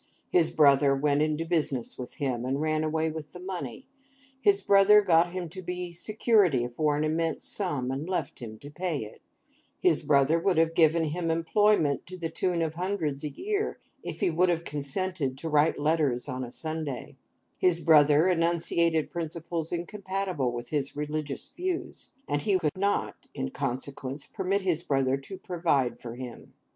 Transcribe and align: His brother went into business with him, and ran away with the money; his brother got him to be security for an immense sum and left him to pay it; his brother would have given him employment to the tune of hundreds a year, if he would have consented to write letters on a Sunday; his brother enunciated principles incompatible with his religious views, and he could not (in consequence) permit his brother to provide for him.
His 0.31 0.49
brother 0.49 0.95
went 0.95 1.21
into 1.21 1.45
business 1.45 1.95
with 1.95 2.15
him, 2.15 2.43
and 2.43 2.59
ran 2.59 2.83
away 2.83 3.11
with 3.11 3.33
the 3.33 3.39
money; 3.39 3.85
his 4.41 4.59
brother 4.59 5.03
got 5.03 5.31
him 5.31 5.47
to 5.49 5.61
be 5.61 5.91
security 5.91 6.67
for 6.67 6.97
an 6.97 7.03
immense 7.03 7.45
sum 7.45 7.91
and 7.91 8.09
left 8.09 8.39
him 8.39 8.57
to 8.61 8.71
pay 8.71 8.97
it; 9.03 9.21
his 9.79 10.01
brother 10.01 10.39
would 10.39 10.57
have 10.57 10.73
given 10.73 11.03
him 11.03 11.29
employment 11.29 12.07
to 12.07 12.17
the 12.17 12.31
tune 12.31 12.63
of 12.63 12.73
hundreds 12.73 13.23
a 13.23 13.29
year, 13.29 13.77
if 14.01 14.21
he 14.21 14.31
would 14.31 14.49
have 14.49 14.63
consented 14.63 15.37
to 15.37 15.47
write 15.49 15.77
letters 15.79 16.27
on 16.27 16.43
a 16.43 16.49
Sunday; 16.49 17.15
his 17.59 17.79
brother 17.79 18.27
enunciated 18.27 19.11
principles 19.11 19.71
incompatible 19.71 20.51
with 20.51 20.69
his 20.69 20.95
religious 20.95 21.47
views, 21.49 22.09
and 22.27 22.41
he 22.41 22.57
could 22.57 22.75
not 22.75 23.27
(in 23.35 23.51
consequence) 23.51 24.25
permit 24.25 24.61
his 24.61 24.81
brother 24.81 25.15
to 25.15 25.37
provide 25.37 25.99
for 26.01 26.15
him. 26.15 26.53